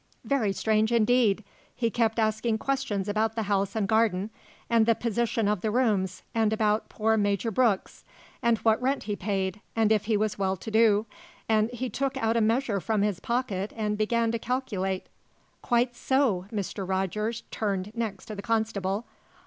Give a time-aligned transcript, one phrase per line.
[0.25, 1.43] "Very strange indeed.
[1.75, 4.31] He kept asking questions about the house and garden,
[4.67, 8.03] and the position of the rooms and about poor Major Brooks,
[8.41, 11.05] and what rent he paid, and if he was well to do.
[11.47, 15.05] And he took out a measure from his pocket and began to calculate"
[15.61, 16.89] "Quite so." Mr.
[16.89, 19.05] Rogers turned next to the constable.